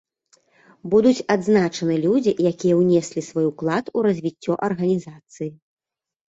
[0.93, 5.49] Будуць адзначаны людзі, якія ўнеслі свой уклад у развіццё арганізацыі.